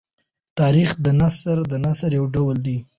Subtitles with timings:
[0.59, 2.77] تاریخي نثر د نثر یو ډول دﺉ.